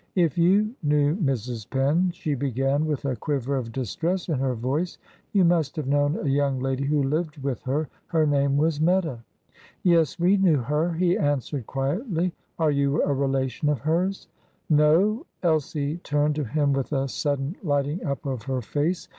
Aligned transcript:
"If 0.15 0.35
you 0.35 0.71
knew 0.81 1.15
Mrs. 1.17 1.69
Penn," 1.69 2.09
she 2.09 2.33
began, 2.33 2.87
with 2.87 3.05
a 3.05 3.15
quiver 3.15 3.55
of 3.55 3.71
distress 3.71 4.29
in 4.29 4.39
her 4.39 4.55
voice, 4.55 4.97
"you 5.31 5.45
must 5.45 5.75
have 5.75 5.85
known 5.85 6.17
a 6.17 6.27
young 6.27 6.59
lady 6.59 6.85
who 6.85 7.03
lived 7.03 7.37
with 7.43 7.61
her. 7.61 7.87
Her 8.07 8.25
name 8.25 8.57
was 8.57 8.81
Meta." 8.81 9.19
"Yes, 9.83 10.17
we 10.19 10.37
knew 10.37 10.57
her," 10.57 10.91
he 10.93 11.19
answered 11.19 11.67
quietly. 11.67 12.33
"Are 12.57 12.71
you 12.71 13.03
a 13.03 13.13
relation 13.13 13.69
of 13.69 13.81
hers?" 13.81 14.27
"No." 14.71 15.23
Elsie 15.43 15.97
turned 15.97 16.33
to 16.37 16.45
him 16.45 16.73
with 16.73 16.91
a 16.93 17.07
sudden 17.07 17.55
lighting 17.61 18.03
up 18.03 18.25
of 18.25 18.41
her 18.45 18.63
face. 18.63 19.07